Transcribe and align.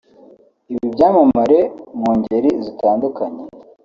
Ibi 0.71 0.85
byamamare 0.93 1.59
mu 1.99 2.09
ngeri 2.17 2.51
zitandukanye 2.65 3.43